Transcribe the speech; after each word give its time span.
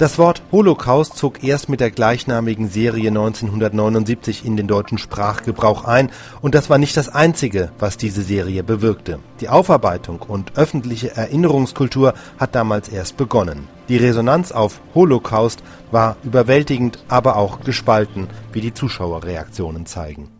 Das 0.00 0.16
Wort 0.16 0.40
Holocaust 0.50 1.18
zog 1.18 1.44
erst 1.44 1.68
mit 1.68 1.80
der 1.80 1.90
gleichnamigen 1.90 2.70
Serie 2.70 3.08
1979 3.08 4.46
in 4.46 4.56
den 4.56 4.66
deutschen 4.66 4.96
Sprachgebrauch 4.96 5.84
ein 5.84 6.10
und 6.40 6.54
das 6.54 6.70
war 6.70 6.78
nicht 6.78 6.96
das 6.96 7.10
Einzige, 7.10 7.70
was 7.78 7.98
diese 7.98 8.22
Serie 8.22 8.64
bewirkte. 8.64 9.18
Die 9.42 9.50
Aufarbeitung 9.50 10.22
und 10.22 10.56
öffentliche 10.56 11.14
Erinnerungskultur 11.14 12.14
hat 12.38 12.54
damals 12.54 12.88
erst 12.88 13.18
begonnen. 13.18 13.68
Die 13.90 13.98
Resonanz 13.98 14.52
auf 14.52 14.80
Holocaust 14.94 15.62
war 15.90 16.16
überwältigend, 16.22 17.04
aber 17.08 17.36
auch 17.36 17.60
gespalten, 17.60 18.28
wie 18.54 18.62
die 18.62 18.72
Zuschauerreaktionen 18.72 19.84
zeigen. 19.84 20.30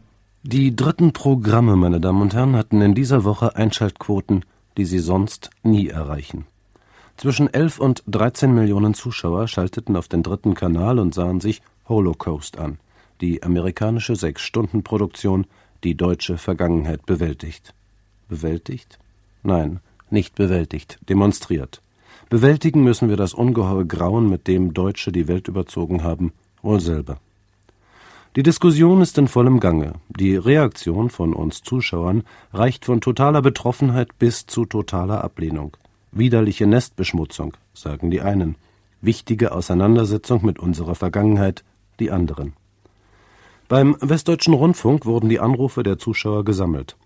Die 0.43 0.75
dritten 0.75 1.13
Programme, 1.13 1.77
meine 1.77 2.01
Damen 2.01 2.23
und 2.23 2.33
Herren, 2.33 2.57
hatten 2.57 2.81
in 2.81 2.95
dieser 2.95 3.25
Woche 3.25 3.57
Einschaltquoten, 3.57 4.47
die 4.79 4.87
sie 4.87 5.01
sonst 5.01 5.51
nie 5.63 5.89
erreichen. 5.89 6.47
Zwischen 7.21 7.53
11 7.53 7.81
und 7.81 8.03
13 8.07 8.55
Millionen 8.55 8.95
Zuschauer 8.95 9.47
schalteten 9.47 9.95
auf 9.95 10.09
den 10.09 10.23
dritten 10.23 10.55
Kanal 10.55 10.99
und 10.99 11.13
sahen 11.13 11.39
sich 11.43 11.61
Holocaust 11.87 12.59
an, 12.59 12.79
die 13.21 13.43
amerikanische 13.43 14.17
Sechs-Stunden-Produktion, 14.17 15.45
die 15.85 15.95
deutsche 15.95 16.39
Vergangenheit 16.39 17.05
bewältigt. 17.05 17.75
Bewältigt? 18.31 18.99
Nein, 19.43 19.81
nicht 20.09 20.35
bewältigt, 20.35 20.99
demonstriert. 21.11 21.83
Bewältigen 22.31 22.85
müssen 22.85 23.11
wir 23.11 23.19
das 23.19 23.35
ungeheure 23.35 23.85
Grauen, 23.85 24.31
mit 24.31 24.49
dem 24.49 24.73
Deutsche 24.73 25.13
die 25.13 25.29
Welt 25.29 25.47
überzogen 25.47 26.03
haben, 26.03 26.33
wohl 26.63 26.81
selber. 26.81 27.19
Die 28.35 28.43
Diskussion 28.43 29.03
ist 29.03 29.19
in 29.19 29.29
vollem 29.29 29.61
Gange. 29.61 29.93
Die 30.09 30.37
Reaktion 30.37 31.11
von 31.11 31.35
uns 31.35 31.63
Zuschauern 31.63 32.23
reicht 32.55 32.87
von 32.87 33.03
totaler 33.03 33.43
Betroffenheit 33.43 34.19
bis 34.19 34.47
zu 34.47 34.65
totaler 34.65 35.23
Ablehnung. 35.23 35.77
Widerliche 36.13 36.67
Nestbeschmutzung, 36.67 37.57
sagen 37.73 38.11
die 38.11 38.21
einen. 38.21 38.57
Wichtige 39.01 39.53
Auseinandersetzung 39.53 40.45
mit 40.45 40.59
unserer 40.59 40.95
Vergangenheit, 40.95 41.65
die 42.01 42.11
anderen. 42.11 42.55
Beim 43.69 43.97
Westdeutschen 44.01 44.55
Rundfunk 44.55 45.07
wurden 45.07 45.29
die 45.29 45.39
Anrufe 45.39 45.83
der 45.85 45.99
Zuschauer 45.99 46.45
gesammelt. 46.45 46.97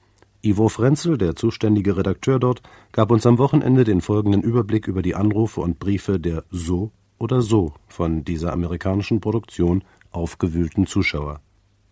Ivo 0.40 0.68
Frenzel, 0.68 1.18
der 1.18 1.36
zuständige 1.36 1.96
Redakteur 1.96 2.38
dort, 2.38 2.62
gab 2.92 3.10
uns 3.10 3.26
am 3.26 3.38
Wochenende 3.38 3.84
den 3.84 4.00
folgenden 4.00 4.42
Überblick 4.42 4.86
über 4.88 5.02
die 5.02 5.14
Anrufe 5.14 5.60
und 5.60 5.78
Briefe 5.78 6.18
der 6.18 6.44
so 6.50 6.90
oder 7.18 7.42
so 7.42 7.72
von 7.88 8.24
dieser 8.24 8.52
amerikanischen 8.52 9.20
Produktion 9.20 9.84
aufgewühlten 10.10 10.86
Zuschauer. 10.86 11.40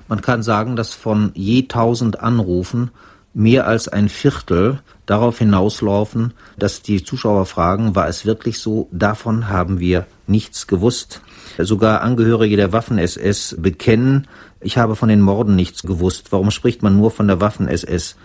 Man 0.08 0.20
kann 0.20 0.42
sagen, 0.42 0.76
dass 0.76 0.94
von 0.94 1.32
je 1.34 1.62
tausend 1.62 2.20
Anrufen 2.20 2.90
mehr 3.34 3.66
als 3.66 3.88
ein 3.88 4.08
Viertel 4.08 4.80
darauf 5.06 5.38
hinauslaufen, 5.38 6.34
dass 6.58 6.82
die 6.82 7.02
Zuschauer 7.02 7.46
fragen, 7.46 7.94
war 7.94 8.08
es 8.08 8.26
wirklich 8.26 8.58
so? 8.58 8.88
Davon 8.92 9.48
haben 9.48 9.80
wir 9.80 10.06
nichts 10.26 10.66
gewusst. 10.66 11.20
Sogar 11.58 12.02
Angehörige 12.02 12.56
der 12.56 12.72
Waffen-SS 12.72 13.56
bekennen, 13.58 14.26
ich 14.60 14.78
habe 14.78 14.96
von 14.96 15.08
den 15.08 15.20
Morden 15.20 15.56
nichts 15.56 15.82
gewusst. 15.82 16.30
Warum 16.30 16.50
spricht 16.50 16.82
man 16.82 16.96
nur 16.96 17.10
von 17.10 17.26
der 17.26 17.40
Waffen-SS? 17.40 18.16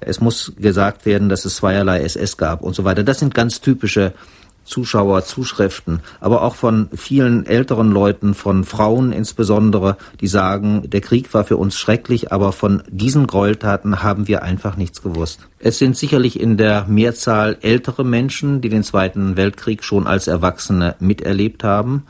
Es 0.00 0.20
muss 0.20 0.52
gesagt 0.56 1.06
werden, 1.06 1.28
dass 1.28 1.44
es 1.44 1.56
zweierlei 1.56 2.00
SS 2.02 2.36
gab 2.36 2.62
und 2.62 2.74
so 2.74 2.84
weiter. 2.84 3.02
Das 3.02 3.18
sind 3.18 3.34
ganz 3.34 3.60
typische 3.60 4.12
Zuschauerzuschriften, 4.66 6.00
aber 6.20 6.42
auch 6.42 6.54
von 6.54 6.88
vielen 6.94 7.46
älteren 7.46 7.90
Leuten, 7.90 8.34
von 8.34 8.64
Frauen 8.64 9.12
insbesondere, 9.12 9.96
die 10.20 10.26
sagen, 10.26 10.90
der 10.90 11.00
Krieg 11.00 11.32
war 11.32 11.44
für 11.44 11.56
uns 11.56 11.78
schrecklich, 11.78 12.32
aber 12.32 12.52
von 12.52 12.82
diesen 12.88 13.26
Gräueltaten 13.26 14.02
haben 14.02 14.28
wir 14.28 14.42
einfach 14.42 14.76
nichts 14.76 15.02
gewusst. 15.02 15.40
Es 15.58 15.78
sind 15.78 15.96
sicherlich 15.96 16.38
in 16.38 16.56
der 16.56 16.86
Mehrzahl 16.86 17.56
ältere 17.62 18.04
Menschen, 18.04 18.60
die 18.60 18.68
den 18.68 18.82
Zweiten 18.82 19.36
Weltkrieg 19.36 19.84
schon 19.84 20.06
als 20.06 20.26
Erwachsene 20.26 20.96
miterlebt 21.00 21.64
haben, 21.64 22.04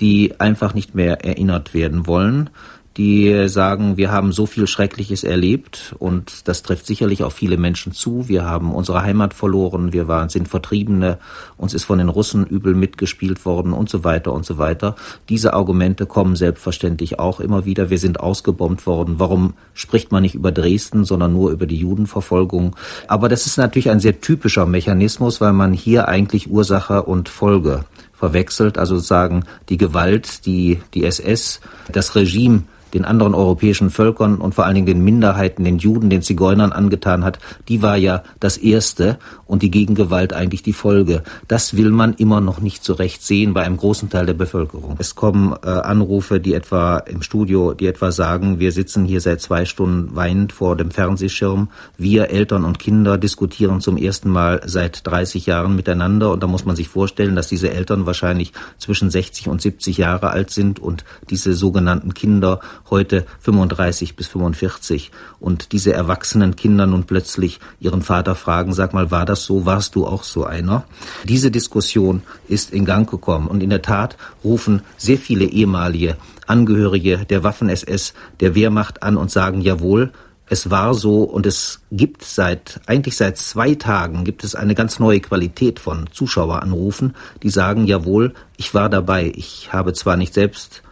die 0.00 0.38
einfach 0.38 0.74
nicht 0.74 0.94
mehr 0.94 1.24
erinnert 1.24 1.74
werden 1.74 2.06
wollen 2.06 2.50
die 2.96 3.48
sagen, 3.48 3.98
wir 3.98 4.10
haben 4.10 4.32
so 4.32 4.46
viel 4.46 4.66
Schreckliches 4.66 5.22
erlebt 5.22 5.94
und 5.98 6.48
das 6.48 6.62
trifft 6.62 6.86
sicherlich 6.86 7.22
auf 7.22 7.34
viele 7.34 7.58
Menschen 7.58 7.92
zu. 7.92 8.28
Wir 8.28 8.46
haben 8.46 8.74
unsere 8.74 9.02
Heimat 9.02 9.34
verloren, 9.34 9.92
wir 9.92 10.08
waren, 10.08 10.30
sind 10.30 10.48
Vertriebene, 10.48 11.18
uns 11.58 11.74
ist 11.74 11.84
von 11.84 11.98
den 11.98 12.08
Russen 12.08 12.46
übel 12.46 12.74
mitgespielt 12.74 13.44
worden 13.44 13.74
und 13.74 13.90
so 13.90 14.02
weiter 14.02 14.32
und 14.32 14.46
so 14.46 14.56
weiter. 14.56 14.96
Diese 15.28 15.52
Argumente 15.52 16.06
kommen 16.06 16.36
selbstverständlich 16.36 17.18
auch 17.18 17.40
immer 17.40 17.66
wieder. 17.66 17.90
Wir 17.90 17.98
sind 17.98 18.20
ausgebombt 18.20 18.86
worden. 18.86 19.16
Warum 19.18 19.54
spricht 19.74 20.10
man 20.10 20.22
nicht 20.22 20.34
über 20.34 20.50
Dresden, 20.50 21.04
sondern 21.04 21.34
nur 21.34 21.50
über 21.50 21.66
die 21.66 21.76
Judenverfolgung? 21.76 22.76
Aber 23.08 23.28
das 23.28 23.44
ist 23.44 23.58
natürlich 23.58 23.90
ein 23.90 24.00
sehr 24.00 24.22
typischer 24.22 24.64
Mechanismus, 24.64 25.42
weil 25.42 25.52
man 25.52 25.74
hier 25.74 26.08
eigentlich 26.08 26.50
Ursache 26.50 27.02
und 27.02 27.28
Folge 27.28 27.84
verwechselt, 28.14 28.78
also 28.78 28.96
sozusagen 28.96 29.44
die 29.68 29.76
Gewalt, 29.76 30.46
die 30.46 30.80
die 30.94 31.04
SS, 31.04 31.60
das 31.92 32.14
Regime 32.14 32.62
den 32.94 33.04
anderen 33.04 33.34
europäischen 33.34 33.90
Völkern 33.90 34.36
und 34.36 34.54
vor 34.54 34.64
allen 34.64 34.74
Dingen 34.74 34.86
den 34.86 35.04
Minderheiten, 35.04 35.64
den 35.64 35.78
Juden, 35.78 36.10
den 36.10 36.22
Zigeunern 36.22 36.72
angetan 36.72 37.24
hat, 37.24 37.38
die 37.68 37.82
war 37.82 37.96
ja 37.96 38.22
das 38.40 38.56
Erste 38.56 39.18
und 39.46 39.62
die 39.62 39.70
Gegengewalt 39.70 40.32
eigentlich 40.32 40.62
die 40.62 40.72
Folge. 40.72 41.22
Das 41.48 41.76
will 41.76 41.90
man 41.90 42.14
immer 42.14 42.40
noch 42.40 42.60
nicht 42.60 42.84
so 42.84 42.94
recht 42.94 43.22
sehen 43.22 43.54
bei 43.54 43.62
einem 43.62 43.76
großen 43.76 44.10
Teil 44.10 44.26
der 44.26 44.34
Bevölkerung. 44.34 44.96
Es 44.98 45.14
kommen 45.14 45.54
äh, 45.62 45.68
Anrufe, 45.68 46.40
die 46.40 46.54
etwa 46.54 46.98
im 46.98 47.22
Studio, 47.22 47.74
die 47.74 47.86
etwa 47.86 48.10
sagen, 48.10 48.58
wir 48.58 48.72
sitzen 48.72 49.04
hier 49.04 49.20
seit 49.20 49.40
zwei 49.40 49.64
Stunden 49.64 50.14
weinend 50.14 50.52
vor 50.52 50.76
dem 50.76 50.90
Fernsehschirm. 50.90 51.68
Wir 51.96 52.30
Eltern 52.30 52.64
und 52.64 52.78
Kinder 52.78 53.18
diskutieren 53.18 53.80
zum 53.80 53.96
ersten 53.96 54.30
Mal 54.30 54.60
seit 54.64 55.06
30 55.06 55.46
Jahren 55.46 55.76
miteinander 55.76 56.32
und 56.32 56.42
da 56.42 56.46
muss 56.46 56.64
man 56.64 56.76
sich 56.76 56.88
vorstellen, 56.88 57.36
dass 57.36 57.48
diese 57.48 57.70
Eltern 57.70 58.06
wahrscheinlich 58.06 58.52
zwischen 58.78 59.10
60 59.10 59.48
und 59.48 59.60
70 59.60 59.98
Jahre 59.98 60.30
alt 60.30 60.50
sind 60.50 60.78
und 60.80 61.04
diese 61.30 61.54
sogenannten 61.54 62.14
Kinder 62.14 62.60
heute 62.90 63.26
35 63.40 64.16
bis 64.16 64.28
45 64.28 65.10
und 65.40 65.72
diese 65.72 65.92
erwachsenen 65.92 66.56
Kinder 66.56 66.86
nun 66.86 67.04
plötzlich 67.04 67.60
ihren 67.80 68.02
Vater 68.02 68.34
fragen, 68.34 68.72
sag 68.72 68.94
mal, 68.94 69.10
war 69.10 69.24
das 69.24 69.44
so, 69.44 69.66
warst 69.66 69.94
du 69.94 70.06
auch 70.06 70.22
so 70.22 70.44
einer? 70.44 70.84
Diese 71.24 71.50
Diskussion 71.50 72.22
ist 72.48 72.72
in 72.72 72.84
Gang 72.84 73.08
gekommen 73.08 73.48
und 73.48 73.62
in 73.62 73.70
der 73.70 73.82
Tat 73.82 74.16
rufen 74.44 74.82
sehr 74.96 75.18
viele 75.18 75.44
ehemalige 75.44 76.16
Angehörige 76.46 77.26
der 77.28 77.42
Waffen-SS, 77.42 78.14
der 78.40 78.54
Wehrmacht 78.54 79.02
an 79.02 79.16
und 79.16 79.30
sagen, 79.30 79.60
jawohl, 79.60 80.12
es 80.48 80.70
war 80.70 80.94
so 80.94 81.24
und 81.24 81.44
es 81.44 81.80
gibt 81.90 82.22
seit, 82.22 82.80
eigentlich 82.86 83.16
seit 83.16 83.36
zwei 83.36 83.74
Tagen 83.74 84.22
gibt 84.22 84.44
es 84.44 84.54
eine 84.54 84.76
ganz 84.76 85.00
neue 85.00 85.20
Qualität 85.20 85.80
von 85.80 86.08
Zuschaueranrufen, 86.12 87.16
die 87.42 87.50
sagen, 87.50 87.86
jawohl, 87.86 88.32
ich 88.56 88.72
war 88.72 88.88
dabei. 88.88 89.32
Ich 89.34 89.72
habe 89.72 89.92
zwar 89.92 90.16
nicht 90.16 90.34
selbst 90.34 90.82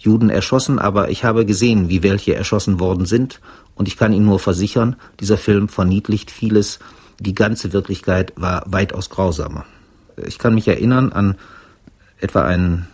Juden 0.00 0.30
erschossen, 0.30 0.78
aber 0.78 1.10
ich 1.10 1.24
habe 1.24 1.44
gesehen, 1.44 1.90
wie 1.90 2.02
welche 2.02 2.34
erschossen 2.34 2.80
worden 2.80 3.04
sind, 3.04 3.40
und 3.74 3.86
ich 3.86 3.96
kann 3.96 4.12
Ihnen 4.12 4.24
nur 4.24 4.38
versichern, 4.38 4.96
dieser 5.20 5.36
Film 5.36 5.68
verniedlicht 5.68 6.30
vieles, 6.30 6.78
die 7.18 7.34
ganze 7.34 7.72
Wirklichkeit 7.72 8.32
war 8.36 8.64
weitaus 8.66 9.10
grausamer. 9.10 9.66
Ich 10.26 10.38
kann 10.38 10.54
mich 10.54 10.68
erinnern 10.68 11.12
an 11.12 11.36
etwa 12.18 12.42
ein 12.42 12.88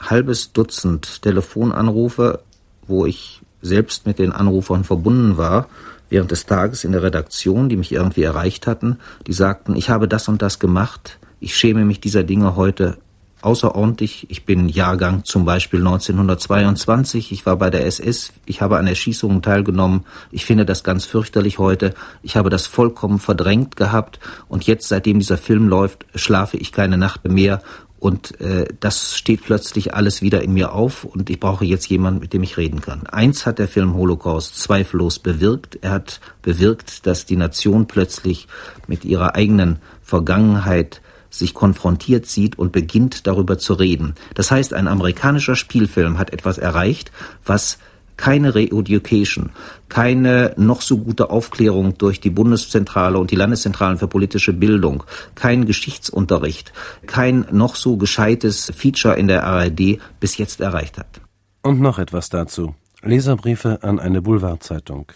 halbes 0.00 0.52
Dutzend 0.52 1.22
Telefonanrufe, 1.22 2.40
wo 2.86 3.06
ich 3.06 3.40
selbst 3.62 4.06
mit 4.06 4.18
den 4.18 4.32
Anrufern 4.32 4.84
verbunden 4.84 5.36
war, 5.36 5.68
während 6.10 6.30
des 6.30 6.46
Tages 6.46 6.84
in 6.84 6.92
der 6.92 7.02
Redaktion, 7.02 7.68
die 7.68 7.76
mich 7.76 7.92
irgendwie 7.92 8.22
erreicht 8.22 8.66
hatten, 8.66 8.98
die 9.26 9.32
sagten, 9.32 9.76
ich 9.76 9.90
habe 9.90 10.08
das 10.08 10.28
und 10.28 10.42
das 10.42 10.58
gemacht, 10.58 11.18
ich 11.40 11.56
schäme 11.56 11.84
mich 11.84 12.00
dieser 12.00 12.24
Dinge 12.24 12.56
heute 12.56 12.98
außerordentlich. 13.42 14.26
Ich 14.30 14.44
bin 14.44 14.68
Jahrgang 14.68 15.24
zum 15.24 15.44
Beispiel 15.44 15.80
1922. 15.80 17.32
Ich 17.32 17.46
war 17.46 17.56
bei 17.56 17.70
der 17.70 17.86
SS. 17.86 18.32
Ich 18.46 18.60
habe 18.60 18.78
an 18.78 18.86
Erschießungen 18.86 19.42
teilgenommen. 19.42 20.04
Ich 20.30 20.44
finde 20.44 20.64
das 20.64 20.84
ganz 20.84 21.04
fürchterlich 21.04 21.58
heute. 21.58 21.94
Ich 22.22 22.36
habe 22.36 22.50
das 22.50 22.66
vollkommen 22.66 23.18
verdrängt 23.18 23.76
gehabt. 23.76 24.18
Und 24.48 24.66
jetzt, 24.66 24.88
seitdem 24.88 25.18
dieser 25.18 25.38
Film 25.38 25.68
läuft, 25.68 26.06
schlafe 26.14 26.56
ich 26.56 26.72
keine 26.72 26.98
Nacht 26.98 27.28
mehr. 27.28 27.62
Und 28.00 28.40
äh, 28.40 28.66
das 28.78 29.16
steht 29.16 29.42
plötzlich 29.42 29.92
alles 29.94 30.22
wieder 30.22 30.42
in 30.42 30.54
mir 30.54 30.72
auf 30.72 31.02
und 31.02 31.30
ich 31.30 31.40
brauche 31.40 31.64
jetzt 31.64 31.88
jemanden, 31.88 32.20
mit 32.20 32.32
dem 32.32 32.44
ich 32.44 32.56
reden 32.56 32.80
kann. 32.80 33.08
Eins 33.08 33.44
hat 33.44 33.58
der 33.58 33.66
Film 33.66 33.94
Holocaust 33.94 34.56
zweifellos 34.56 35.18
bewirkt. 35.18 35.78
Er 35.82 35.90
hat 35.90 36.20
bewirkt, 36.42 37.06
dass 37.06 37.26
die 37.26 37.36
Nation 37.36 37.88
plötzlich 37.88 38.46
mit 38.86 39.04
ihrer 39.04 39.34
eigenen 39.34 39.78
Vergangenheit 40.02 41.02
sich 41.30 41.54
konfrontiert 41.54 42.26
sieht 42.26 42.58
und 42.58 42.72
beginnt 42.72 43.26
darüber 43.26 43.58
zu 43.58 43.74
reden. 43.74 44.14
Das 44.34 44.50
heißt, 44.50 44.74
ein 44.74 44.88
amerikanischer 44.88 45.56
Spielfilm 45.56 46.18
hat 46.18 46.32
etwas 46.32 46.58
erreicht, 46.58 47.12
was 47.44 47.78
keine 48.18 48.54
Re-Education, 48.54 49.50
keine 49.88 50.52
noch 50.56 50.82
so 50.82 50.98
gute 50.98 51.30
Aufklärung 51.30 51.96
durch 51.96 52.20
die 52.20 52.30
Bundeszentrale 52.30 53.18
und 53.18 53.30
die 53.30 53.36
Landeszentralen 53.36 53.96
für 53.96 54.08
politische 54.08 54.52
Bildung, 54.52 55.04
kein 55.34 55.64
Geschichtsunterricht, 55.64 56.72
kein 57.06 57.46
noch 57.52 57.76
so 57.76 57.96
gescheites 57.96 58.70
Feature 58.76 59.14
in 59.14 59.28
der 59.28 59.44
ARD 59.44 59.98
bis 60.20 60.36
jetzt 60.36 60.60
erreicht 60.60 60.98
hat. 60.98 61.20
Und 61.62 61.80
noch 61.80 61.98
etwas 61.98 62.28
dazu. 62.28 62.74
Leserbriefe 63.02 63.82
an 63.82 64.00
eine 64.00 64.20
Boulevardzeitung. 64.20 65.12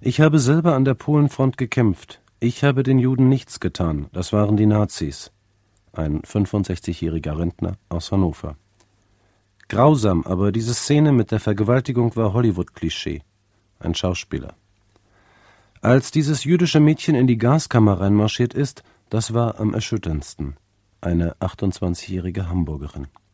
Ich 0.00 0.20
habe 0.20 0.38
selber 0.38 0.74
an 0.74 0.84
der 0.84 0.94
Polenfront 0.94 1.56
gekämpft. 1.56 2.21
Ich 2.44 2.64
habe 2.64 2.82
den 2.82 2.98
Juden 2.98 3.28
nichts 3.28 3.60
getan, 3.60 4.08
das 4.12 4.32
waren 4.32 4.56
die 4.56 4.66
Nazis. 4.66 5.30
ein 5.92 6.22
65-jähriger 6.22 7.38
Rentner 7.38 7.76
aus 7.88 8.10
Hannover. 8.10 8.56
Grausam, 9.68 10.24
aber 10.26 10.50
diese 10.50 10.74
Szene 10.74 11.12
mit 11.12 11.30
der 11.30 11.38
Vergewaltigung 11.38 12.16
war 12.16 12.32
Hollywood-Klischee. 12.32 13.22
Ein 13.78 13.94
Schauspieler. 13.94 14.54
Als 15.82 16.10
dieses 16.10 16.42
jüdische 16.42 16.80
Mädchen 16.80 17.14
in 17.14 17.28
die 17.28 17.38
Gaskammer 17.38 18.00
reinmarschiert 18.00 18.54
ist, 18.54 18.82
das 19.08 19.32
war 19.32 19.60
am 19.60 19.72
erschütterndsten. 19.72 20.56
Eine 21.00 21.36
28-jährige 21.36 22.48
Hamburgerin. 22.48 23.06